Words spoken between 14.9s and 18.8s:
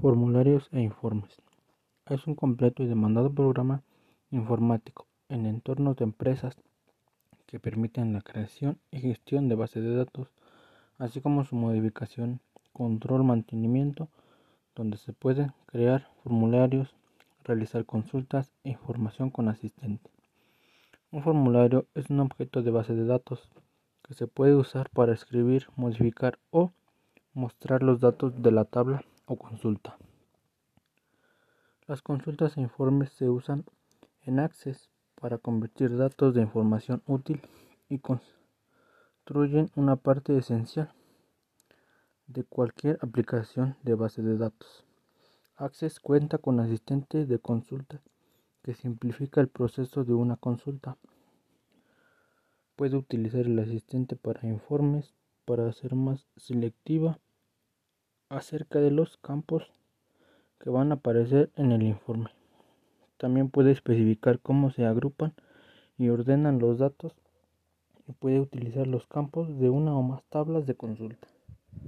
se pueden crear formularios, realizar consultas e